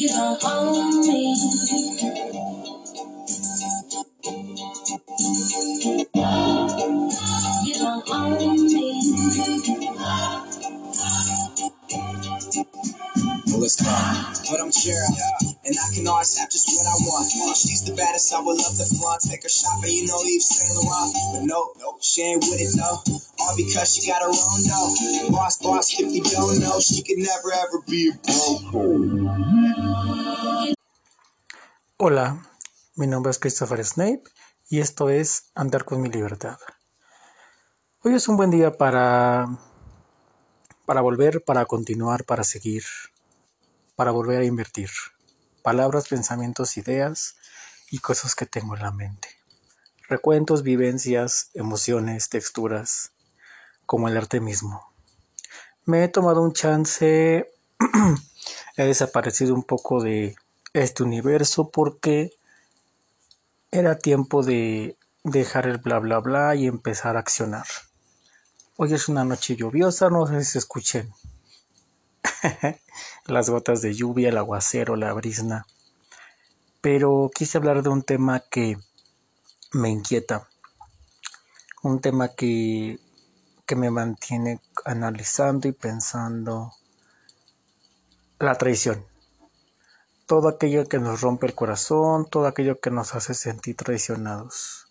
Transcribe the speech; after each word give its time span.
You 0.00 0.08
don't 0.08 0.44
own 0.44 1.00
me. 1.02 1.34
You 7.64 7.74
don't 7.74 8.10
own 8.10 8.66
me. 8.66 9.00
Well, 13.46 13.60
let's 13.60 13.76
go. 13.80 13.88
But 14.50 14.60
I'm 14.60 14.72
Gerald, 14.72 15.16
and 15.64 15.76
I 15.76 15.88
can 15.94 16.08
always 16.08 16.36
have 16.38 16.50
just 16.50 16.68
what 16.68 16.86
I 16.86 16.96
want. 17.08 17.56
She's 17.56 17.84
the 17.84 17.94
baddest, 17.96 18.34
I 18.34 18.40
would 18.40 18.58
love 18.58 18.76
to 18.76 18.84
flaunt. 18.84 19.22
Take 19.22 19.42
her 19.44 19.48
shopping, 19.48 19.92
you 19.92 20.06
know, 20.06 20.20
Eve 20.26 20.42
Saint 20.42 20.76
Laurent. 20.76 21.14
But 21.32 21.42
no, 21.48 21.72
no, 21.79 21.79
she 22.00 22.22
ain't 22.22 22.42
with 22.44 22.60
it 22.60 22.72
though. 22.76 23.02
All 23.40 23.56
because 23.56 23.94
she 23.94 24.10
got 24.10 24.22
her 24.22 24.28
own 24.28 24.64
dough. 24.66 25.30
Boss, 25.30 25.58
boss, 25.62 25.92
if 25.98 26.12
you 26.12 26.22
don't 26.22 26.58
know, 26.60 26.80
she 26.80 27.02
could 27.02 27.18
never 27.18 27.52
ever 27.52 27.80
be 27.86 28.10
a. 28.10 28.12
Hola, 31.98 32.42
mi 32.96 33.06
nombre 33.06 33.30
es 33.30 33.38
Christopher 33.38 33.84
Snape 33.84 34.22
y 34.70 34.80
esto 34.80 35.10
es 35.10 35.50
Andar 35.54 35.84
con 35.84 36.00
mi 36.00 36.08
libertad. 36.08 36.58
Hoy 38.02 38.14
es 38.14 38.26
un 38.28 38.36
buen 38.38 38.50
día 38.50 38.72
para 38.72 39.46
para 40.86 41.02
volver, 41.02 41.44
para 41.44 41.66
continuar, 41.66 42.24
para 42.24 42.42
seguir, 42.42 42.82
para 43.94 44.10
volver 44.10 44.40
a 44.40 44.44
invertir. 44.44 44.90
Palabras, 45.62 46.08
pensamientos, 46.08 46.76
ideas 46.78 47.36
y 47.90 47.98
cosas 47.98 48.34
que 48.34 48.46
tengo 48.46 48.74
en 48.74 48.82
la 48.82 48.90
mente. 48.90 49.39
Recuentos, 50.10 50.64
vivencias, 50.64 51.50
emociones, 51.54 52.30
texturas, 52.30 53.12
como 53.86 54.08
el 54.08 54.16
arte 54.16 54.40
mismo. 54.40 54.92
Me 55.84 56.02
he 56.02 56.08
tomado 56.08 56.42
un 56.42 56.52
chance, 56.52 57.48
he 58.76 58.84
desaparecido 58.84 59.54
un 59.54 59.62
poco 59.62 60.02
de 60.02 60.34
este 60.72 61.04
universo 61.04 61.70
porque 61.70 62.32
era 63.70 63.98
tiempo 63.98 64.42
de 64.42 64.96
dejar 65.22 65.68
el 65.68 65.78
bla 65.78 66.00
bla 66.00 66.18
bla 66.18 66.56
y 66.56 66.66
empezar 66.66 67.16
a 67.16 67.20
accionar. 67.20 67.66
Hoy 68.78 68.92
es 68.92 69.08
una 69.08 69.24
noche 69.24 69.54
lluviosa, 69.54 70.10
no 70.10 70.26
sé 70.26 70.42
si 70.42 70.50
se 70.50 70.58
escuchen 70.58 71.12
las 73.26 73.48
gotas 73.48 73.80
de 73.80 73.94
lluvia, 73.94 74.30
el 74.30 74.38
aguacero, 74.38 74.96
la 74.96 75.12
brisna. 75.12 75.68
Pero 76.80 77.30
quise 77.32 77.58
hablar 77.58 77.84
de 77.84 77.90
un 77.90 78.02
tema 78.02 78.40
que 78.40 78.76
me 79.72 79.88
inquieta, 79.88 80.48
un 81.82 82.00
tema 82.00 82.28
que, 82.28 82.98
que 83.66 83.76
me 83.76 83.90
mantiene 83.90 84.60
analizando 84.84 85.68
y 85.68 85.72
pensando 85.72 86.72
la 88.38 88.56
traición. 88.56 89.06
Todo 90.26 90.48
aquello 90.48 90.88
que 90.88 90.98
nos 90.98 91.20
rompe 91.20 91.46
el 91.46 91.54
corazón, 91.54 92.28
todo 92.28 92.46
aquello 92.46 92.80
que 92.80 92.90
nos 92.90 93.14
hace 93.14 93.34
sentir 93.34 93.76
traicionados. 93.76 94.88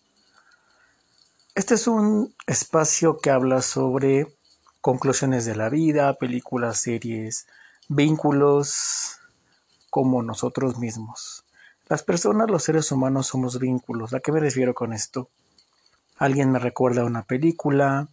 Este 1.54 1.74
es 1.74 1.86
un 1.86 2.34
espacio 2.46 3.18
que 3.18 3.30
habla 3.30 3.60
sobre 3.60 4.34
conclusiones 4.80 5.44
de 5.44 5.56
la 5.56 5.68
vida, 5.68 6.14
películas, 6.14 6.80
series, 6.80 7.46
vínculos 7.88 9.18
como 9.90 10.22
nosotros 10.22 10.78
mismos. 10.78 11.44
Las 11.90 12.02
personas, 12.02 12.48
los 12.48 12.62
seres 12.62 12.90
humanos 12.90 13.26
somos 13.26 13.58
vínculos. 13.58 14.14
¿A 14.14 14.20
qué 14.20 14.32
me 14.32 14.40
refiero 14.40 14.72
con 14.72 14.94
esto? 14.94 15.28
Alguien 16.16 16.50
me 16.50 16.58
recuerda 16.58 17.04
una 17.04 17.24
película, 17.24 18.08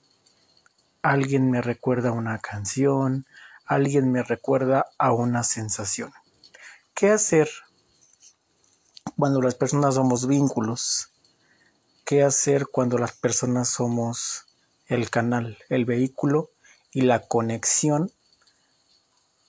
alguien 1.02 1.50
me 1.50 1.62
recuerda 1.62 2.12
una 2.12 2.40
canción, 2.40 3.26
alguien 3.66 4.12
me 4.12 4.24
recuerda 4.24 4.88
a 4.98 5.14
una 5.14 5.44
sensación. 5.44 6.12
¿Qué 6.94 7.12
hacer 7.12 7.50
cuando 9.16 9.42
las 9.42 9.56
personas 9.56 9.96
somos 9.96 10.28
vínculos? 10.28 11.14
qué 12.08 12.24
hacer 12.24 12.68
cuando 12.68 12.98
las 12.98 13.12
personas 13.12 13.68
somos 13.68 14.46
el 14.86 15.10
canal, 15.10 15.58
el 15.68 15.84
vehículo 15.84 16.52
y 16.94 17.02
la 17.02 17.28
conexión 17.28 18.14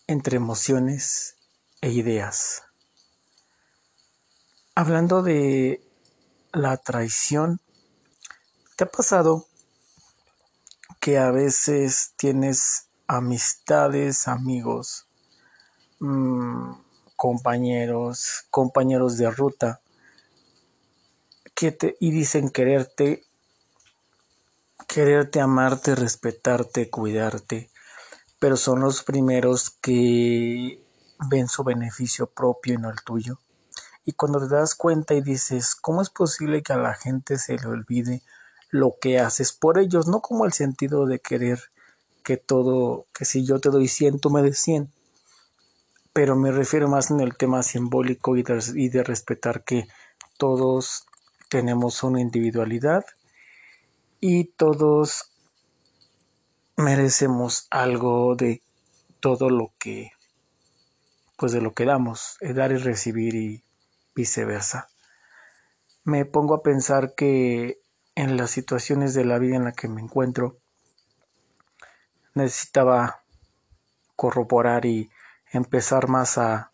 entre 0.09 0.39
emociones 0.39 1.37
e 1.81 1.93
ideas. 1.93 2.68
Hablando 4.81 5.25
de 5.25 5.83
la 6.53 6.77
traición, 6.77 7.61
¿te 8.77 8.85
ha 8.85 8.87
pasado 8.87 9.45
que 11.01 11.19
a 11.19 11.33
veces 11.33 12.13
tienes 12.17 12.87
amistades, 13.09 14.29
amigos, 14.29 15.09
mmm, 15.99 16.75
compañeros, 17.17 18.47
compañeros 18.51 19.19
de 19.19 19.29
ruta, 19.33 19.81
que 21.57 21.73
te, 21.73 21.97
y 21.99 22.13
dicen 22.13 22.49
quererte, 22.49 23.25
quererte, 24.87 25.41
amarte, 25.41 25.97
respetarte, 25.97 26.89
cuidarte, 26.89 27.69
pero 28.39 28.57
son 28.57 28.79
los 28.79 29.03
primeros 29.03 29.71
que 29.71 30.81
ven 31.29 31.49
su 31.49 31.65
beneficio 31.65 32.29
propio 32.29 32.75
y 32.75 32.77
no 32.77 32.91
el 32.91 33.03
tuyo. 33.03 33.41
Y 34.09 34.13
cuando 34.13 34.41
te 34.41 34.55
das 34.55 34.75
cuenta 34.75 35.13
y 35.13 35.21
dices, 35.21 35.75
¿cómo 35.75 36.01
es 36.01 36.09
posible 36.09 36.63
que 36.63 36.73
a 36.73 36.79
la 36.79 36.95
gente 36.95 37.37
se 37.37 37.59
le 37.59 37.67
olvide 37.67 38.23
lo 38.71 38.95
que 38.99 39.21
haces 39.21 39.53
por 39.53 39.79
ellos? 39.79 40.09
No 40.09 40.23
como 40.23 40.47
el 40.47 40.55
sentido 40.55 41.05
de 41.05 41.19
querer 41.19 41.61
que 42.25 42.39
todo, 42.39 43.05
que 43.13 43.27
si 43.27 43.45
yo 43.45 43.61
te 43.61 43.69
doy 43.69 43.87
100, 43.87 44.19
tú 44.19 44.31
me 44.31 44.41
des 44.41 44.59
100. 44.61 44.91
Pero 46.15 46.37
me 46.37 46.51
refiero 46.53 46.89
más 46.89 47.11
en 47.11 47.21
el 47.21 47.37
tema 47.37 47.63
simbólico 47.63 48.35
y 48.39 48.43
de, 48.43 48.59
y 48.77 48.89
de 48.89 49.05
respetar 49.05 49.63
que 49.63 49.87
todos 50.39 51.05
tenemos 51.51 52.03
una 52.03 52.23
individualidad 52.23 53.05
y 54.21 54.45
todos 54.45 55.33
merecemos 56.79 57.67
algo 57.69 58.37
de 58.37 58.63
todo 59.21 59.51
lo 59.51 59.75
que 59.79 60.13
pues 61.37 61.53
de 61.53 61.61
lo 61.61 61.75
que 61.75 61.85
damos, 61.85 62.39
dar 62.41 62.73
y 62.73 62.79
recibir 62.79 63.35
y 63.35 63.68
viceversa. 64.19 64.89
Me 66.03 66.25
pongo 66.25 66.55
a 66.57 66.63
pensar 66.63 67.15
que 67.15 67.81
en 68.17 68.37
las 68.37 68.51
situaciones 68.51 69.15
de 69.15 69.25
la 69.25 69.39
vida 69.39 69.55
en 69.55 69.65
la 69.65 69.73
que 69.73 69.87
me 69.87 70.01
encuentro 70.01 70.59
necesitaba 72.35 73.23
corroborar 74.17 74.87
y 74.87 75.09
empezar 75.53 76.09
más 76.09 76.37
a, 76.37 76.73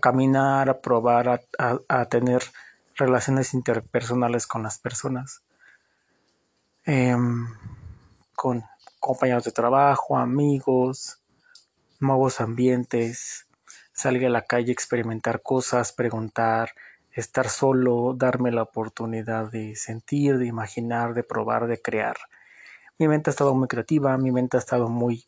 caminar, 0.00 0.70
a 0.70 0.80
probar, 0.80 1.42
a, 1.58 2.04
tener 2.04 2.42
relaciones 2.94 3.54
interpersonales 3.54 4.46
con 4.46 4.62
las 4.62 4.78
personas, 4.78 5.42
eh, 6.86 7.16
con 8.36 8.62
compañeros 9.00 9.44
de 9.44 9.50
trabajo, 9.50 10.16
amigos, 10.16 11.20
nuevos 11.98 12.40
ambientes, 12.40 13.47
salir 13.98 14.26
a 14.26 14.30
la 14.30 14.42
calle, 14.42 14.70
experimentar 14.72 15.42
cosas, 15.42 15.92
preguntar, 15.92 16.70
estar 17.12 17.48
solo, 17.48 18.14
darme 18.16 18.52
la 18.52 18.62
oportunidad 18.62 19.50
de 19.50 19.74
sentir, 19.74 20.38
de 20.38 20.46
imaginar, 20.46 21.14
de 21.14 21.24
probar, 21.24 21.66
de 21.66 21.82
crear. 21.82 22.16
Mi 22.98 23.08
mente 23.08 23.30
ha 23.30 23.32
estado 23.32 23.54
muy 23.54 23.66
creativa, 23.66 24.16
mi 24.16 24.30
mente 24.30 24.56
ha 24.56 24.60
estado 24.60 24.88
muy 24.88 25.26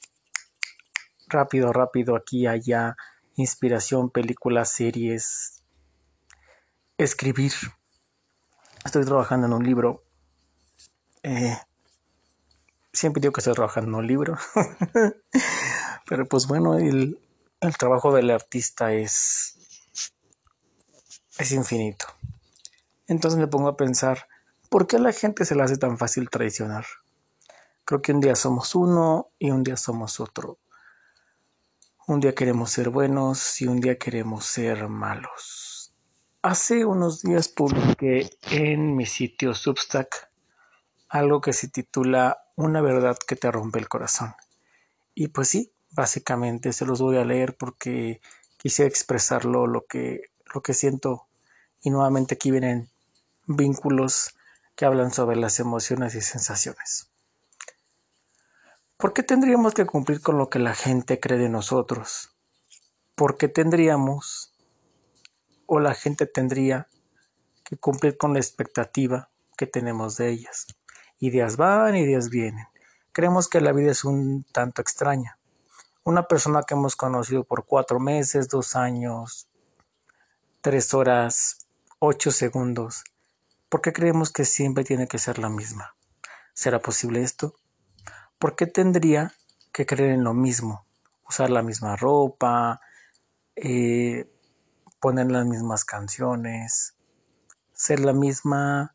rápido, 1.27 1.73
rápido, 1.73 2.15
aquí, 2.15 2.47
allá, 2.47 2.97
inspiración, 3.35 4.09
películas, 4.09 4.69
series, 4.71 5.65
escribir. 6.97 7.53
Estoy 8.85 9.05
trabajando 9.05 9.49
en 9.49 9.53
un 9.53 9.65
libro. 9.65 10.05
Eh, 11.25 11.57
siempre 12.93 13.21
digo 13.21 13.33
que 13.33 13.41
estoy 13.41 13.55
trabajando 13.55 13.91
en 13.91 13.95
un 13.97 14.07
libro. 14.07 14.39
Pero 16.07 16.27
pues 16.27 16.47
bueno, 16.47 16.79
el, 16.79 17.19
el 17.61 17.77
trabajo 17.77 18.13
del 18.15 18.31
artista 18.31 18.93
es, 18.93 19.57
es 21.39 21.53
infinito. 21.53 22.07
Entonces 23.07 23.39
me 23.39 23.49
pongo 23.49 23.69
a 23.69 23.77
pensar, 23.77 24.29
¿por 24.69 24.87
qué 24.87 24.97
a 24.97 25.01
la 25.01 25.13
gente 25.13 25.45
se 25.45 25.55
le 25.55 25.63
hace 25.63 25.77
tan 25.77 25.99
fácil 25.99 26.31
traicionar? 26.31 26.87
Creo 27.85 28.03
que 28.03 28.13
un 28.13 28.21
día 28.21 28.37
somos 28.37 28.75
uno 28.75 29.31
y 29.39 29.51
un 29.51 29.63
día 29.63 29.77
somos 29.77 30.21
otro. 30.21 30.59
Un 32.07 32.21
día 32.21 32.35
queremos 32.35 32.71
ser 32.71 32.89
buenos 32.91 33.61
y 33.61 33.67
un 33.67 33.81
día 33.81 33.99
queremos 33.99 34.45
ser 34.47 34.89
malos. 34.89 35.95
Hace 36.43 36.85
unos 36.85 37.23
días 37.23 37.49
publiqué 37.49 38.31
en 38.51 38.97
mi 38.97 39.07
sitio 39.07 39.55
Substack 39.55 40.31
algo 41.09 41.41
que 41.41 41.53
se 41.53 41.69
titula 41.69 42.45
Una 42.55 42.81
verdad 42.81 43.17
que 43.27 43.37
te 43.37 43.51
rompe 43.51 43.79
el 43.79 43.89
corazón. 43.89 44.35
Y 45.15 45.29
pues 45.29 45.49
sí, 45.49 45.73
básicamente 45.93 46.73
se 46.73 46.87
los 46.87 47.01
voy 47.01 47.17
a 47.17 47.25
leer 47.25 47.57
porque 47.57 48.21
quise 48.57 48.87
expresarlo 48.87 49.67
lo 49.67 49.87
que, 49.87 50.31
lo 50.55 50.63
que 50.63 50.75
siento. 50.75 51.27
Y 51.83 51.91
nuevamente 51.91 52.35
aquí 52.35 52.51
vienen 52.51 52.91
vínculos 53.47 54.37
que 54.77 54.85
hablan 54.85 55.13
sobre 55.13 55.37
las 55.37 55.61
emociones 55.61 56.15
y 56.15 56.21
sensaciones. 56.21 57.11
¿Por 58.97 59.13
qué 59.13 59.23
tendríamos 59.23 59.73
que 59.75 59.87
cumplir 59.87 60.21
con 60.21 60.37
lo 60.37 60.51
que 60.51 60.59
la 60.59 60.75
gente 60.75 61.21
cree 61.21 61.39
de 61.39 61.49
nosotros? 61.49 62.37
¿Por 63.15 63.39
qué 63.39 63.49
tendríamos 63.49 64.53
o 65.73 65.79
la 65.79 65.95
gente 65.95 66.27
tendría 66.27 66.89
que 67.63 67.77
cumplir 67.77 68.19
con 68.19 68.33
la 68.33 68.41
expectativa 68.41 69.31
que 69.57 69.69
tenemos 69.69 70.17
de 70.17 70.31
ellas. 70.31 70.67
Ideas 71.21 71.57
van, 71.57 71.95
ideas 71.95 72.29
vienen. 72.29 72.67
Creemos 73.13 73.49
que 73.49 73.61
la 73.61 73.71
vida 73.71 73.93
es 73.93 74.03
un 74.03 74.45
tanto 74.53 74.83
extraña. 74.83 75.39
Una 76.03 76.27
persona 76.27 76.63
que 76.63 76.73
hemos 76.73 76.97
conocido 76.97 77.45
por 77.45 77.67
cuatro 77.67 78.01
meses, 78.01 78.49
dos 78.49 78.75
años, 78.75 79.49
tres 80.63 80.95
horas, 80.95 81.69
ocho 81.99 82.31
segundos, 82.31 83.05
¿por 83.69 83.83
qué 83.83 83.93
creemos 83.93 84.33
que 84.33 84.47
siempre 84.47 84.83
tiene 84.83 85.07
que 85.07 85.19
ser 85.19 85.39
la 85.39 85.51
misma? 85.51 85.95
¿Será 86.55 86.81
posible 86.81 87.23
esto? 87.23 87.55
¿Por 88.39 88.57
qué 88.57 88.67
tendría 88.67 89.35
que 89.73 89.85
creer 89.85 90.13
en 90.13 90.25
lo 90.25 90.33
mismo? 90.33 90.87
Usar 91.29 91.51
la 91.51 91.63
misma 91.63 91.97
ropa, 91.97 92.81
eh, 93.55 94.27
poner 95.01 95.31
las 95.31 95.45
mismas 95.45 95.85
canciones, 95.85 96.95
ser 97.75 98.01
la 98.01 98.15
misma 98.15 98.95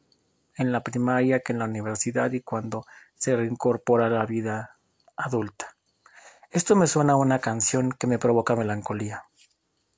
en 0.56 0.72
la 0.72 0.82
primaria 0.82 1.42
que 1.42 1.54
en 1.54 1.60
la 1.60 1.66
universidad 1.66 2.32
y 2.32 2.42
cuando 2.42 2.88
se 3.14 3.36
reincorpora 3.36 4.08
a 4.08 4.10
la 4.10 4.26
vida 4.26 4.80
adulta. 5.16 5.75
Esto 6.56 6.78
me 6.78 6.88
suena 6.88 7.12
a 7.12 7.16
una 7.18 7.40
canción 7.40 7.92
que 7.92 8.08
me 8.08 8.18
provoca 8.18 8.56
melancolía. 8.56 9.26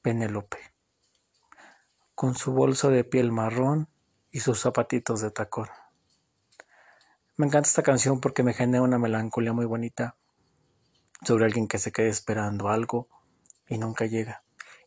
Penélope. 0.02 0.58
Con 2.16 2.34
su 2.34 2.52
bolso 2.52 2.90
de 2.90 3.04
piel 3.04 3.32
marrón 3.32 3.90
y 4.32 4.40
sus 4.40 4.62
zapatitos 4.62 5.22
de 5.22 5.30
tacón. 5.30 5.68
Me 7.36 7.46
encanta 7.46 7.70
esta 7.70 7.84
canción 7.84 8.20
porque 8.20 8.42
me 8.42 8.56
genera 8.56 8.82
una 8.82 8.98
melancolía 8.98 9.54
muy 9.54 9.68
bonita 9.68 10.16
sobre 11.22 11.46
alguien 11.46 11.68
que 11.68 11.78
se 11.78 11.92
quede 11.92 12.10
esperando 12.10 12.70
algo 12.70 13.08
y 13.68 13.78
nunca 13.78 14.08
llega. 14.08 14.42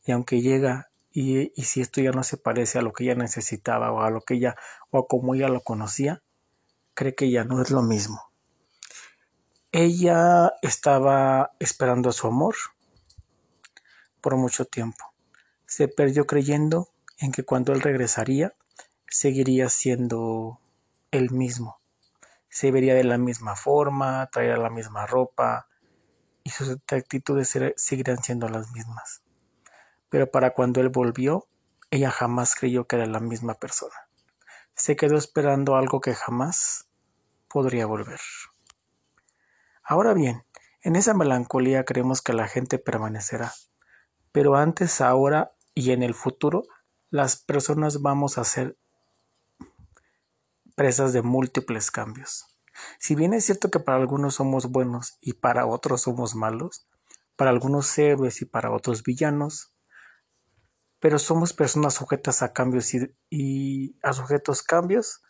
Y 0.04 0.10
aunque 0.10 0.40
llega 0.40 0.90
y, 1.12 1.52
si 1.62 1.82
esto 1.82 2.00
ya 2.00 2.10
no 2.10 2.24
se 2.24 2.36
parece 2.36 2.80
a 2.80 2.82
lo 2.82 2.92
que 2.92 3.04
ella 3.04 3.14
necesitaba 3.14 3.92
o 3.92 4.00
a 4.00 4.10
lo 4.10 4.22
que 4.22 4.34
ella 4.34 4.56
o 4.90 4.98
a 4.98 5.06
como 5.06 5.36
ella 5.36 5.46
lo 5.46 5.60
conocía, 5.60 6.20
cree 6.94 7.14
que 7.14 7.30
ya 7.30 7.44
no 7.44 7.62
es 7.62 7.70
lo 7.70 7.82
mismo. 7.82 8.29
Ella 9.72 10.52
estaba 10.62 11.52
esperando 11.58 12.10
a 12.10 12.12
su 12.12 12.26
amor 12.26 12.54
por 14.20 14.36
mucho 14.36 14.64
tiempo. 14.64 15.12
Se 15.66 15.88
perdió 15.88 16.26
creyendo 16.26 16.88
en 17.18 17.32
que 17.32 17.44
cuando 17.44 17.72
él 17.72 17.80
regresaría, 17.80 18.54
seguiría 19.08 19.68
siendo 19.68 20.60
el 21.10 21.30
mismo. 21.30 21.80
Se 22.48 22.70
vería 22.70 22.94
de 22.94 23.04
la 23.04 23.18
misma 23.18 23.54
forma, 23.56 24.28
traería 24.32 24.56
la 24.56 24.70
misma 24.70 25.06
ropa 25.06 25.68
y 26.42 26.50
sus 26.50 26.76
actitudes 26.88 27.56
seguirían 27.76 28.22
siendo 28.22 28.48
las 28.48 28.70
mismas 28.72 29.22
pero 30.10 30.30
para 30.30 30.50
cuando 30.50 30.80
él 30.82 30.90
volvió, 30.90 31.46
ella 31.90 32.10
jamás 32.10 32.54
creyó 32.54 32.86
que 32.86 32.96
era 32.96 33.06
la 33.06 33.20
misma 33.20 33.54
persona. 33.54 33.94
Se 34.74 34.96
quedó 34.96 35.16
esperando 35.16 35.76
algo 35.76 36.00
que 36.00 36.14
jamás 36.14 36.88
podría 37.48 37.86
volver. 37.86 38.20
Ahora 39.90 40.14
bien, 40.14 40.44
en 40.82 40.94
esa 40.94 41.14
melancolía 41.14 41.84
creemos 41.84 42.22
que 42.22 42.32
la 42.32 42.46
gente 42.46 42.78
permanecerá, 42.78 43.52
pero 44.30 44.54
antes, 44.54 45.00
ahora 45.00 45.56
y 45.74 45.90
en 45.90 46.04
el 46.04 46.14
futuro, 46.14 46.62
las 47.10 47.34
personas 47.34 48.00
vamos 48.00 48.38
a 48.38 48.44
ser 48.44 48.78
presas 50.76 51.12
de 51.12 51.22
múltiples 51.22 51.90
cambios. 51.90 52.56
Si 53.00 53.16
bien 53.16 53.34
es 53.34 53.46
cierto 53.46 53.68
que 53.68 53.80
para 53.80 53.98
algunos 53.98 54.36
somos 54.36 54.70
buenos 54.70 55.18
y 55.20 55.32
para 55.32 55.66
otros 55.66 56.02
somos 56.02 56.36
malos, 56.36 56.86
para 57.34 57.50
algunos 57.50 57.98
héroes 57.98 58.42
y 58.42 58.44
para 58.44 58.70
otros 58.70 59.02
villanos, 59.02 59.74
pero 61.00 61.18
somos 61.18 61.52
personas 61.52 61.94
sujetas 61.94 62.42
a 62.42 62.52
cambios 62.52 62.94
y, 63.28 63.98
a 64.04 64.12
sujetos 64.12 64.62
cambios. 64.62 65.24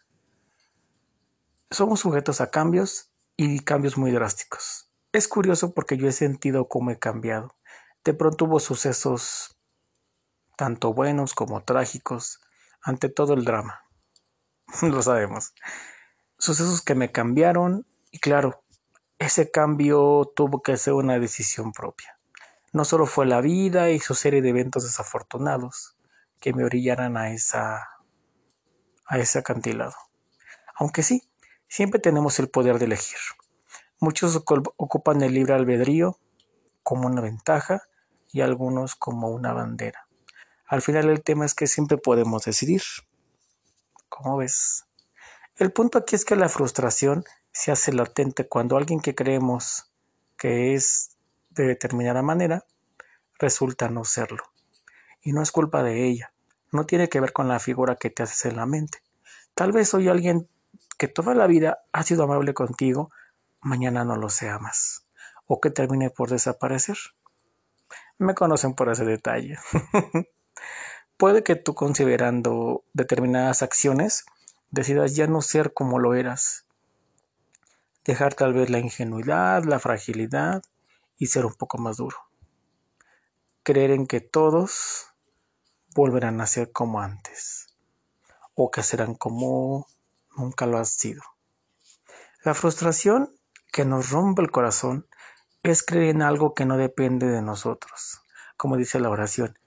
Somos 1.70 2.00
sujetos 2.00 2.42
a 2.42 2.50
cambios 2.50 3.09
y 3.42 3.60
cambios 3.60 3.96
muy 3.96 4.10
drásticos. 4.10 4.90
Es 5.12 5.26
curioso 5.26 5.72
porque 5.72 5.96
yo 5.96 6.06
he 6.06 6.12
sentido 6.12 6.68
cómo 6.68 6.90
he 6.90 6.98
cambiado. 6.98 7.56
De 8.04 8.12
pronto 8.12 8.44
hubo 8.44 8.60
sucesos 8.60 9.56
tanto 10.58 10.92
buenos 10.92 11.32
como 11.32 11.64
trágicos 11.64 12.40
ante 12.82 13.08
todo 13.08 13.32
el 13.32 13.46
drama. 13.46 13.80
Lo 14.82 15.00
sabemos. 15.00 15.54
Sucesos 16.38 16.82
que 16.82 16.94
me 16.94 17.12
cambiaron 17.12 17.86
y 18.10 18.18
claro, 18.18 18.62
ese 19.18 19.50
cambio 19.50 20.30
tuvo 20.36 20.60
que 20.60 20.76
ser 20.76 20.92
una 20.92 21.18
decisión 21.18 21.72
propia. 21.72 22.18
No 22.74 22.84
solo 22.84 23.06
fue 23.06 23.24
la 23.24 23.40
vida 23.40 23.88
y 23.88 24.00
su 24.00 24.14
serie 24.14 24.42
de 24.42 24.50
eventos 24.50 24.84
desafortunados 24.84 25.96
que 26.40 26.52
me 26.52 26.64
orillaran 26.64 27.16
a 27.16 27.32
esa 27.32 27.88
a 29.06 29.18
ese 29.18 29.38
acantilado. 29.38 29.94
Aunque 30.74 31.02
sí, 31.02 31.29
siempre 31.70 32.00
tenemos 32.00 32.38
el 32.40 32.50
poder 32.50 32.78
de 32.78 32.84
elegir. 32.84 33.18
Muchos 34.00 34.36
ocupan 34.36 35.22
el 35.22 35.32
libre 35.32 35.54
albedrío 35.54 36.18
como 36.82 37.06
una 37.06 37.22
ventaja 37.22 37.82
y 38.32 38.40
algunos 38.42 38.96
como 38.96 39.28
una 39.30 39.52
bandera. 39.52 40.06
Al 40.66 40.82
final 40.82 41.08
el 41.08 41.22
tema 41.22 41.46
es 41.46 41.54
que 41.54 41.66
siempre 41.66 41.96
podemos 41.96 42.44
decidir. 42.44 42.82
¿Cómo 44.08 44.36
ves? 44.36 44.84
El 45.56 45.72
punto 45.72 45.98
aquí 45.98 46.16
es 46.16 46.24
que 46.24 46.36
la 46.36 46.48
frustración 46.48 47.24
se 47.52 47.70
hace 47.70 47.92
latente 47.92 48.48
cuando 48.48 48.76
alguien 48.76 49.00
que 49.00 49.14
creemos 49.14 49.92
que 50.36 50.74
es 50.74 51.18
de 51.50 51.66
determinada 51.66 52.22
manera, 52.22 52.64
resulta 53.38 53.88
no 53.88 54.04
serlo. 54.04 54.42
Y 55.22 55.32
no 55.32 55.42
es 55.42 55.52
culpa 55.52 55.82
de 55.82 56.06
ella, 56.06 56.32
no 56.72 56.86
tiene 56.86 57.08
que 57.08 57.20
ver 57.20 57.32
con 57.32 57.48
la 57.48 57.58
figura 57.58 57.96
que 57.96 58.10
te 58.10 58.22
haces 58.22 58.46
en 58.46 58.56
la 58.56 58.66
mente. 58.66 59.02
Tal 59.54 59.72
vez 59.72 59.90
soy 59.90 60.08
alguien 60.08 60.48
que 61.00 61.08
toda 61.08 61.34
la 61.34 61.46
vida 61.46 61.78
ha 61.92 62.02
sido 62.02 62.24
amable 62.24 62.52
contigo, 62.52 63.10
mañana 63.62 64.04
no 64.04 64.16
lo 64.16 64.28
sea 64.28 64.58
más, 64.58 65.06
o 65.46 65.58
que 65.58 65.70
termine 65.70 66.10
por 66.10 66.28
desaparecer. 66.28 66.98
Me 68.18 68.34
conocen 68.34 68.74
por 68.74 68.90
ese 68.90 69.06
detalle. 69.06 69.56
Puede 71.16 71.42
que 71.42 71.56
tú 71.56 71.74
considerando 71.74 72.84
determinadas 72.92 73.62
acciones 73.62 74.26
decidas 74.70 75.16
ya 75.16 75.26
no 75.26 75.40
ser 75.40 75.72
como 75.72 75.98
lo 75.98 76.12
eras, 76.12 76.66
dejar 78.04 78.34
tal 78.34 78.52
vez 78.52 78.68
la 78.68 78.80
ingenuidad, 78.80 79.64
la 79.64 79.78
fragilidad, 79.78 80.62
y 81.16 81.28
ser 81.28 81.46
un 81.46 81.54
poco 81.54 81.78
más 81.78 81.96
duro. 81.96 82.18
Creer 83.62 83.92
en 83.92 84.06
que 84.06 84.20
todos 84.20 85.06
volverán 85.94 86.42
a 86.42 86.46
ser 86.46 86.72
como 86.72 87.00
antes 87.00 87.68
o 88.54 88.70
que 88.70 88.82
serán 88.82 89.14
como 89.14 89.86
nunca 90.40 90.66
lo 90.66 90.78
han 90.78 90.86
sido. 90.86 91.22
La 92.42 92.54
frustración 92.54 93.34
que 93.72 93.84
nos 93.84 94.10
rompe 94.10 94.42
el 94.42 94.50
corazón 94.50 95.06
es 95.62 95.82
creer 95.82 96.16
en 96.16 96.22
algo 96.22 96.54
que 96.54 96.64
no 96.64 96.76
depende 96.76 97.26
de 97.26 97.42
nosotros, 97.42 98.22
como 98.56 98.76
dice 98.76 98.98
la 98.98 99.10
oración. 99.10 99.58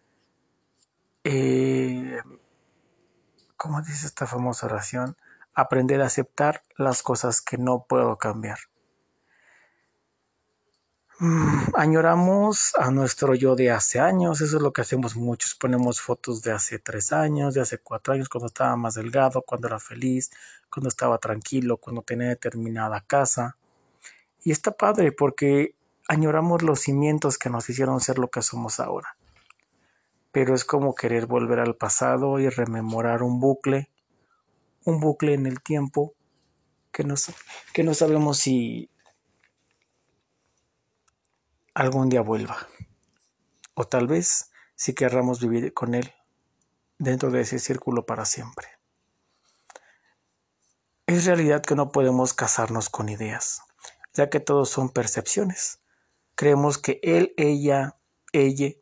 Eh, 1.23 2.19
como 3.55 3.81
dice 3.81 4.07
esta 4.07 4.27
famosa 4.27 4.65
oración, 4.65 5.15
aprender 5.53 6.01
a 6.01 6.07
aceptar 6.07 6.63
las 6.77 7.03
cosas 7.03 7.41
que 7.41 7.57
no 7.57 7.85
puedo 7.87 8.17
cambiar. 8.17 8.57
Mm, 11.25 11.69
añoramos 11.75 12.73
a 12.75 12.91
nuestro 12.91 13.33
yo 13.33 13.55
de 13.55 13.71
hace 13.71 13.97
años, 14.01 14.41
eso 14.41 14.57
es 14.57 14.61
lo 14.61 14.73
que 14.73 14.81
hacemos 14.81 15.15
muchos, 15.15 15.55
ponemos 15.55 16.01
fotos 16.01 16.41
de 16.41 16.51
hace 16.51 16.79
tres 16.79 17.13
años, 17.13 17.53
de 17.53 17.61
hace 17.61 17.77
cuatro 17.77 18.13
años, 18.13 18.27
cuando 18.27 18.47
estaba 18.47 18.75
más 18.75 18.95
delgado, 18.95 19.41
cuando 19.41 19.67
era 19.67 19.79
feliz, 19.79 20.31
cuando 20.69 20.89
estaba 20.89 21.17
tranquilo, 21.19 21.77
cuando 21.77 22.01
tenía 22.01 22.27
determinada 22.27 22.99
casa. 23.07 23.55
Y 24.43 24.51
está 24.51 24.71
padre 24.71 25.13
porque 25.13 25.75
añoramos 26.09 26.61
los 26.61 26.81
cimientos 26.81 27.37
que 27.37 27.49
nos 27.49 27.69
hicieron 27.69 28.01
ser 28.01 28.19
lo 28.19 28.27
que 28.29 28.41
somos 28.41 28.81
ahora. 28.81 29.15
Pero 30.33 30.53
es 30.53 30.65
como 30.65 30.93
querer 30.93 31.25
volver 31.25 31.61
al 31.61 31.77
pasado 31.77 32.37
y 32.37 32.49
rememorar 32.49 33.23
un 33.23 33.39
bucle, 33.39 33.89
un 34.83 34.99
bucle 34.99 35.35
en 35.35 35.45
el 35.45 35.61
tiempo 35.61 36.15
que 36.91 37.05
no, 37.05 37.15
que 37.71 37.83
no 37.85 37.93
sabemos 37.93 38.39
si 38.39 38.89
algún 41.73 42.09
día 42.09 42.21
vuelva. 42.21 42.67
O 43.73 43.85
tal 43.85 44.07
vez 44.07 44.51
si 44.75 44.93
querramos 44.93 45.39
vivir 45.39 45.73
con 45.73 45.95
Él 45.95 46.13
dentro 46.99 47.31
de 47.31 47.41
ese 47.41 47.59
círculo 47.59 48.05
para 48.05 48.25
siempre. 48.25 48.67
Es 51.07 51.25
realidad 51.25 51.61
que 51.61 51.75
no 51.75 51.91
podemos 51.91 52.33
casarnos 52.33 52.89
con 52.89 53.09
ideas, 53.09 53.61
ya 54.13 54.29
que 54.29 54.39
todos 54.39 54.69
son 54.69 54.89
percepciones. 54.89 55.79
Creemos 56.35 56.77
que 56.77 56.99
Él, 57.03 57.33
ella, 57.37 57.97
ella 58.31 58.73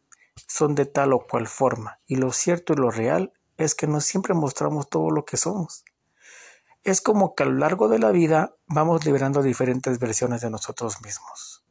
son 0.48 0.75
de 0.75 0.86
tal 0.86 1.13
o 1.13 1.25
cual 1.25 1.48
forma, 1.48 2.00
y 2.05 2.15
lo 2.15 2.31
cierto 2.31 2.74
y 2.74 2.77
lo 2.77 2.91
real 2.91 3.33
es 3.57 3.75
que 3.75 3.88
no 3.88 4.01
siempre 4.01 4.33
mostramos 4.33 4.89
todo 4.89 5.10
lo 5.12 5.25
que 5.25 5.38
somos. 5.38 5.83
Es 6.83 7.01
como 7.01 7.36
que 7.36 7.43
a 7.43 7.45
lo 7.45 7.53
largo 7.53 7.88
de 7.88 8.00
la 8.00 8.12
vida 8.12 8.55
vamos 8.65 9.05
liberando 9.05 9.41
diferentes 9.43 10.00
versiones 10.00 10.41
de 10.41 10.50
nosotros 10.50 11.01
mismos. 11.01 11.63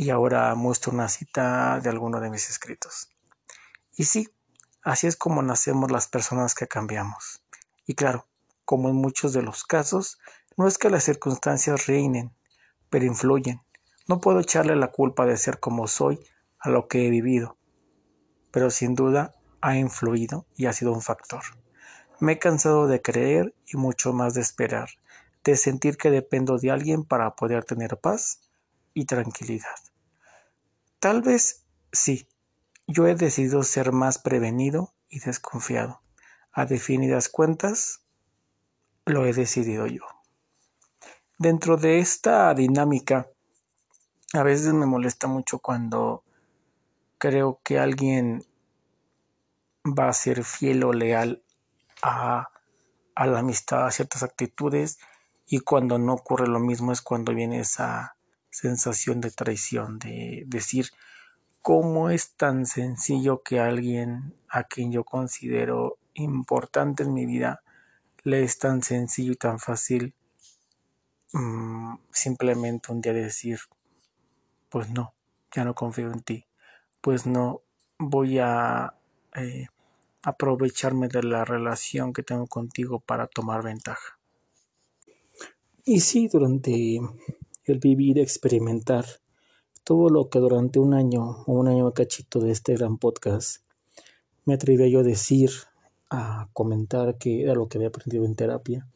Y 0.00 0.10
ahora 0.10 0.54
muestro 0.54 0.92
una 0.92 1.08
cita 1.08 1.78
de 1.80 1.90
alguno 1.90 2.20
de 2.20 2.30
mis 2.30 2.48
escritos. 2.48 3.10
Y 3.96 4.04
sí, 4.04 4.28
Así 4.82 5.06
es 5.06 5.16
como 5.16 5.42
nacemos 5.42 5.90
las 5.90 6.08
personas 6.08 6.54
que 6.54 6.66
cambiamos. 6.66 7.42
Y 7.86 7.94
claro, 7.94 8.26
como 8.64 8.88
en 8.88 8.96
muchos 8.96 9.34
de 9.34 9.42
los 9.42 9.64
casos, 9.64 10.18
no 10.56 10.66
es 10.66 10.78
que 10.78 10.88
las 10.88 11.04
circunstancias 11.04 11.86
reinen, 11.86 12.34
pero 12.88 13.04
influyen. 13.04 13.60
No 14.08 14.20
puedo 14.22 14.40
echarle 14.40 14.74
la 14.76 14.90
culpa 14.90 15.26
de 15.26 15.36
ser 15.36 15.60
como 15.60 15.86
soy 15.86 16.18
a 16.58 16.70
lo 16.70 16.88
que 16.88 17.06
he 17.06 17.10
vivido, 17.10 17.58
pero 18.50 18.70
sin 18.70 18.94
duda 18.94 19.34
ha 19.60 19.76
influido 19.76 20.46
y 20.56 20.64
ha 20.64 20.72
sido 20.72 20.92
un 20.92 21.02
factor. 21.02 21.42
Me 22.20 22.32
he 22.32 22.38
cansado 22.38 22.86
de 22.86 23.02
creer 23.02 23.54
y 23.66 23.76
mucho 23.76 24.14
más 24.14 24.32
de 24.32 24.40
esperar, 24.40 24.88
de 25.44 25.56
sentir 25.56 25.98
que 25.98 26.10
dependo 26.10 26.56
de 26.56 26.70
alguien 26.70 27.04
para 27.04 27.34
poder 27.34 27.64
tener 27.64 27.98
paz 27.98 28.40
y 28.94 29.04
tranquilidad. 29.04 29.76
Tal 31.00 31.22
vez 31.22 31.64
sí, 31.92 32.28
yo 32.86 33.06
he 33.06 33.14
decidido 33.14 33.62
ser 33.62 33.90
más 33.90 34.18
prevenido 34.18 34.92
y 35.08 35.20
desconfiado. 35.20 36.02
A 36.52 36.66
definidas 36.66 37.30
cuentas, 37.30 38.02
lo 39.06 39.24
he 39.24 39.32
decidido 39.32 39.86
yo. 39.86 40.02
Dentro 41.38 41.78
de 41.78 42.00
esta 42.00 42.52
dinámica, 42.52 43.30
a 44.34 44.42
veces 44.42 44.74
me 44.74 44.84
molesta 44.84 45.26
mucho 45.26 45.58
cuando 45.58 46.22
creo 47.16 47.60
que 47.64 47.78
alguien 47.78 48.44
va 49.86 50.10
a 50.10 50.12
ser 50.12 50.44
fiel 50.44 50.84
o 50.84 50.92
leal 50.92 51.42
a, 52.02 52.50
la 53.16 53.38
amistad, 53.38 53.86
a 53.86 53.90
ciertas 53.90 54.22
actitudes, 54.22 54.98
y 55.46 55.60
cuando 55.60 55.98
no 55.98 56.12
ocurre 56.12 56.46
lo 56.46 56.60
mismo 56.60 56.92
es 56.92 57.00
cuando 57.00 57.34
viene 57.34 57.60
esa 57.60 58.16
sensación 58.60 59.20
de 59.20 59.30
traición, 59.30 59.98
de 59.98 60.44
decir, 60.46 60.86
¿cómo 61.62 62.10
es 62.10 62.34
tan 62.34 62.66
sencillo 62.66 63.42
que 63.42 63.60
alguien 63.60 64.34
a 64.48 64.64
quien 64.64 64.92
yo 64.92 65.04
considero 65.04 65.98
importante 66.14 67.04
en 67.04 67.14
mi 67.14 67.26
vida 67.26 67.62
le 68.22 68.42
es 68.42 68.58
tan 68.58 68.82
sencillo 68.82 69.32
y 69.32 69.36
tan 69.36 69.58
fácil 69.58 70.14
mmm, 71.32 71.94
simplemente 72.12 72.92
un 72.92 73.00
día 73.00 73.12
decir, 73.12 73.58
pues 74.68 74.90
no, 74.90 75.14
ya 75.54 75.64
no 75.64 75.74
confío 75.74 76.12
en 76.12 76.22
ti, 76.22 76.46
pues 77.00 77.26
no 77.26 77.62
voy 77.98 78.38
a 78.38 78.94
eh, 79.34 79.68
aprovecharme 80.22 81.08
de 81.08 81.22
la 81.22 81.44
relación 81.44 82.12
que 82.12 82.22
tengo 82.22 82.46
contigo 82.46 83.00
para 83.00 83.26
tomar 83.26 83.62
ventaja. 83.62 84.18
Y 85.84 86.00
sí, 86.00 86.28
durante 86.28 87.00
el 87.64 87.78
vivir, 87.78 88.18
experimentar 88.18 89.04
todo 89.84 90.08
lo 90.08 90.28
que 90.28 90.38
durante 90.38 90.78
un 90.78 90.94
año 90.94 91.44
o 91.46 91.52
un 91.52 91.68
año 91.68 91.92
cachito 91.92 92.40
de 92.40 92.52
este 92.52 92.74
gran 92.74 92.98
podcast 92.98 93.62
me 94.44 94.54
atreví 94.54 94.90
yo 94.90 95.00
a 95.00 95.02
decir, 95.02 95.50
a 96.08 96.48
comentar 96.52 97.18
que 97.18 97.42
era 97.42 97.54
lo 97.54 97.68
que 97.68 97.78
había 97.78 97.88
aprendido 97.88 98.24
en 98.24 98.34
terapia. 98.34 98.88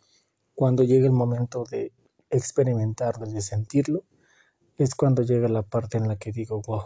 Cuando 0.55 0.83
llega 0.83 1.07
el 1.07 1.13
momento 1.13 1.65
de 1.65 1.93
experimentar, 2.31 3.19
de 3.19 3.41
sentirlo, 3.41 4.05
es 4.77 4.95
cuando 4.95 5.23
llega 5.23 5.49
la 5.49 5.63
parte 5.63 5.99
en 5.99 6.09
la 6.09 6.17
que 6.17 6.33
digo, 6.33 6.61
wow, 6.67 6.83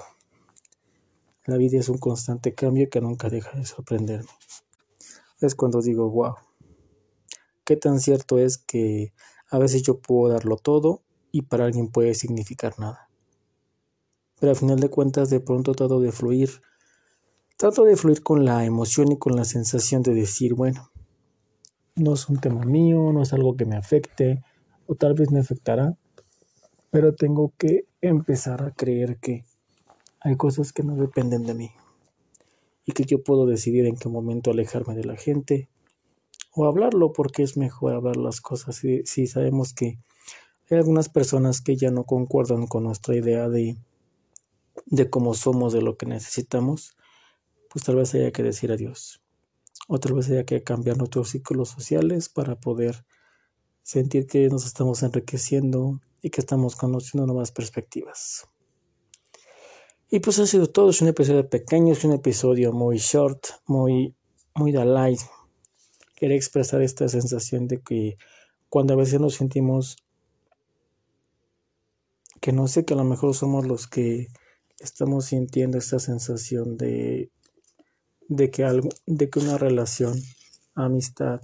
la 1.47 1.57
vida 1.57 1.79
es 1.79 1.89
un 1.89 1.99
constante 1.99 2.55
cambio 2.55 2.91
que 2.91 3.01
nunca 3.01 3.31
deja 3.31 3.57
de 3.57 3.65
sorprenderme. 3.65 4.29
Es 5.41 5.55
cuando 5.55 5.81
digo, 5.81 6.11
wow, 6.11 6.35
qué 7.65 7.77
tan 7.77 8.01
cierto 8.01 8.39
es 8.39 8.59
que 8.59 9.15
a 9.51 9.59
veces 9.59 9.83
yo 9.83 10.01
puedo 10.01 10.33
darlo 10.33 10.57
todo 10.57 11.05
y 11.33 11.43
para 11.43 11.65
alguien 11.65 11.89
puede 11.89 12.15
significar 12.15 12.79
nada. 12.79 13.09
Pero 14.41 14.51
al 14.51 14.57
final 14.57 14.79
de 14.81 14.89
cuentas 14.89 15.31
de 15.31 15.41
pronto 15.41 15.75
trato 15.75 16.01
de 16.01 16.13
fluir, 16.13 16.51
trato 17.57 17.85
de 17.85 17.97
fluir 17.97 18.23
con 18.23 18.45
la 18.45 18.65
emoción 18.65 19.13
y 19.13 19.19
con 19.19 19.37
la 19.37 19.45
sensación 19.45 20.03
de 20.03 20.15
decir, 20.15 20.55
bueno, 20.55 20.91
no 21.97 22.15
es 22.15 22.29
un 22.29 22.39
tema 22.39 22.65
mío, 22.65 23.13
no 23.13 23.23
es 23.23 23.33
algo 23.33 23.57
que 23.57 23.65
me 23.65 23.77
afecte, 23.77 24.43
o 24.87 24.95
tal 24.95 25.15
vez 25.15 25.31
me 25.31 25.41
afectará, 25.41 25.97
pero 26.91 27.15
tengo 27.15 27.53
que 27.59 27.87
empezar 28.01 28.63
a 28.63 28.71
creer 28.71 29.19
que 29.19 29.45
hay 30.21 30.37
cosas 30.37 30.73
que 30.73 30.83
no 30.83 30.97
dependen 30.97 31.45
de 31.45 31.55
mí 31.55 31.71
y 32.87 32.93
que 32.93 33.05
yo 33.05 33.23
puedo 33.23 33.45
decidir 33.47 33.87
en 33.87 33.97
qué 33.97 34.09
momento 34.09 34.51
alejarme 34.51 34.95
de 34.95 35.05
la 35.05 35.17
gente 35.17 35.69
o 36.55 36.65
hablarlo 36.65 37.13
porque 37.13 37.43
es 37.43 37.57
mejor 37.57 37.95
hablar 37.95 38.17
las 38.17 38.41
cosas 38.41 38.77
si, 38.77 39.05
si 39.05 39.27
sabemos 39.27 39.75
que 39.75 39.99
hay 40.71 40.79
algunas 40.79 41.09
personas 41.09 41.61
que 41.61 41.77
ya 41.77 41.91
no 41.91 42.05
concuerdan 42.05 42.67
con 42.67 42.85
nuestra 42.85 43.17
idea 43.17 43.49
de, 43.49 43.77
de 44.87 45.11
cómo 45.11 45.35
somos, 45.35 45.73
de 45.73 45.83
lo 45.83 45.97
que 45.97 46.07
necesitamos, 46.07 46.97
pues 47.71 47.85
tal 47.85 47.97
vez 47.97 48.15
haya 48.15 48.33
que 48.33 48.43
decir 48.43 48.73
adiós. 48.73 49.23
O 49.89 49.99
tal 49.99 50.15
vez 50.15 50.29
haya 50.31 50.45
que 50.45 50.63
cambiar 50.63 50.99
nuestros 50.99 51.31
círculos 51.31 51.71
sociales 51.71 52.29
para 52.29 52.57
poder 52.61 53.05
sentir 53.83 54.27
que 54.27 54.49
nos 54.49 54.67
estamos 54.67 55.03
enriqueciendo 55.03 56.01
y 56.21 56.31
que 56.31 56.41
estamos 56.41 56.77
conociendo 56.77 57.27
nuevas 57.27 57.53
perspectivas. 57.53 58.49
Y 60.11 60.21
pues 60.21 60.39
ha 60.39 60.47
sido 60.47 60.67
todo, 60.69 60.91
es 60.91 61.01
un 61.03 61.09
episodio 61.09 61.49
pequeño, 61.49 61.93
es 61.93 62.05
un 62.05 62.13
episodio 62.13 62.73
muy 62.73 62.99
short, 62.99 63.47
muy, 63.67 64.15
muy 64.55 64.73
light. 64.73 65.21
Quería 66.17 66.37
expresar 66.37 66.83
esta 66.83 67.09
sensación 67.09 67.69
de 67.69 67.81
que 67.81 68.17
cuando 68.69 68.95
a 68.95 68.97
veces 68.97 69.21
nos 69.21 69.35
sentimos 69.35 69.97
que 72.41 72.53
no 72.53 72.69
sé, 72.69 72.85
que 72.85 72.95
a 72.95 72.97
lo 72.97 73.05
mejor 73.05 73.35
somos 73.35 73.67
los 73.67 73.87
que 73.87 74.29
estamos 74.79 75.27
sintiendo 75.27 75.79
esta 75.79 75.99
sensación 75.99 76.77
de, 76.77 77.31
de, 78.29 78.51
que, 78.51 78.65
algo, 78.65 78.89
de 79.07 79.29
que 79.31 79.39
una 79.41 79.59
relación, 79.59 80.15
amistad, 80.75 81.41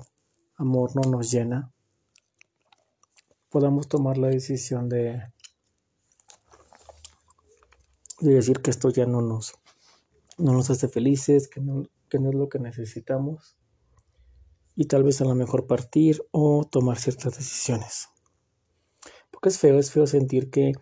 amor 0.56 0.94
no 0.94 1.10
nos 1.10 1.30
llena 1.30 1.74
podamos 3.54 3.86
tomar 3.86 4.18
la 4.18 4.26
decisión 4.26 4.88
de, 4.88 5.22
de 8.18 8.34
decir 8.34 8.60
que 8.60 8.72
esto 8.72 8.90
ya 8.90 9.06
no 9.06 9.22
nos, 9.22 9.54
no 10.38 10.52
nos 10.54 10.70
hace 10.70 10.88
felices, 10.88 11.46
que 11.46 11.60
no, 11.60 11.84
que 12.08 12.18
no 12.18 12.30
es 12.30 12.34
lo 12.34 12.48
que 12.48 12.58
necesitamos 12.58 13.56
y 14.74 14.86
tal 14.86 15.04
vez 15.04 15.20
a 15.20 15.24
lo 15.24 15.36
mejor 15.36 15.68
partir 15.68 16.20
o 16.32 16.66
tomar 16.68 16.98
ciertas 16.98 17.36
decisiones. 17.36 18.08
Porque 19.44 19.52
es 19.52 19.58
feo, 19.58 19.78
es 19.78 19.90
feo 19.90 20.06
sentir 20.06 20.48
que 20.48 20.72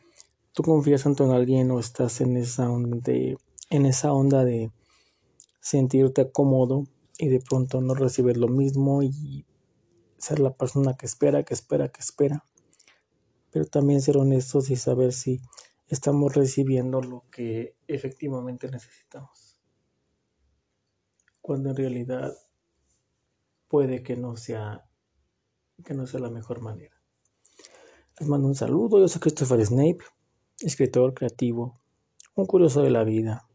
tú 0.53 0.63
confías 0.63 1.03
tanto 1.03 1.25
en 1.25 1.33
alguien 1.33 1.73
o 1.73 1.81
estás 1.81 2.21
en 2.21 2.37
esa 2.37 2.71
onda 2.71 2.97
de, 3.03 3.37
en 3.71 3.87
esa 3.87 4.13
onda 4.13 4.45
de 4.45 4.71
sentirte 5.61 6.31
cómodo 6.31 6.85
y 7.19 7.27
de 7.27 7.41
pronto 7.41 7.81
no 7.81 7.95
recibir 7.95 8.37
lo 8.37 8.47
mismo 8.47 9.03
y 9.03 9.45
ser 10.17 10.39
la 10.39 10.53
persona 10.53 10.97
que 10.97 11.07
espera, 11.07 11.43
que 11.43 11.55
espera, 11.55 11.89
que 11.89 12.03
espera 12.03 12.45
pero 13.51 13.65
también 13.65 14.01
ser 14.01 14.17
honestos 14.17 14.71
y 14.71 14.77
saber 14.77 15.13
si 15.13 15.41
estamos 15.89 16.33
recibiendo 16.33 17.01
lo 17.01 17.25
que 17.33 17.75
efectivamente 17.89 18.71
necesitamos. 18.71 19.61
Cuando 21.41 21.71
en 21.71 21.77
realidad 21.79 22.33
puede 23.67 24.05
que 24.05 24.15
no 24.15 24.37
sea 24.37 24.89
que 25.85 25.95
no 25.95 26.07
sea 26.07 26.21
la 26.21 26.31
mejor 26.31 26.61
manera. 26.61 26.92
Les 28.19 28.29
mando 28.29 28.49
un 28.49 28.55
saludo, 28.55 28.99
yo 28.99 29.09
soy 29.09 29.21
Christopher 29.21 29.65
Snape, 29.65 29.99
escritor 30.61 31.15
creativo, 31.15 31.81
un 32.35 32.47
curioso 32.47 32.83
de 32.83 32.91
la 32.91 33.05
vida. 33.05 33.49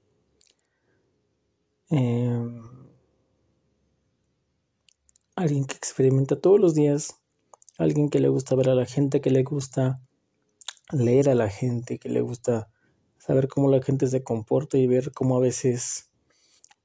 Em, 1.90 2.62
alguien 5.36 5.66
que 5.66 5.76
experimenta 5.76 6.40
todos 6.40 6.60
los 6.60 6.74
días 6.74 7.22
alguien 7.78 8.10
que 8.10 8.20
le 8.20 8.30
gusta 8.30 8.56
ver 8.56 8.70
a 8.70 8.76
la 8.76 8.86
gente, 8.86 9.22
que 9.22 9.30
le 9.30 9.44
gusta 9.44 10.02
leer 10.92 11.30
a 11.30 11.36
la 11.36 11.50
gente, 11.50 12.00
que 12.00 12.10
le 12.10 12.22
gusta 12.22 12.70
saber 13.18 13.48
cómo 13.48 13.70
la 13.70 13.82
gente 13.82 14.08
se 14.08 14.24
comporta 14.24 14.78
y 14.78 14.88
ver 14.88 15.12
cómo 15.12 15.38
a 15.38 15.40
veces 15.40 16.10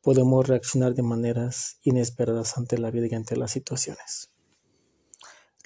podemos 0.03 0.47
reaccionar 0.47 0.95
de 0.95 1.03
maneras 1.03 1.79
inesperadas 1.83 2.59
ante 2.59 2.79
la 2.79 2.91
vida 2.91 3.07
y 3.11 3.15
ante 3.15 3.37
las 3.37 3.53
situaciones. 3.53 4.31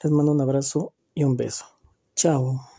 Les 0.03 0.13
mando 0.13 0.33
un 0.33 0.41
abrazo 0.41 0.93
y 1.15 1.25
un 1.25 1.37
beso. 1.37 1.76
Tchau. 2.17 2.76